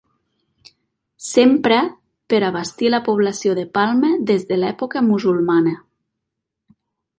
S'empra 1.25 1.77
per 2.33 2.39
abastir 2.47 2.91
la 2.95 3.01
població 3.09 3.55
de 3.61 3.67
Palma 3.79 4.11
des 4.33 4.49
de 4.53 4.61
l'època 4.63 5.07
musulmana. 5.13 5.77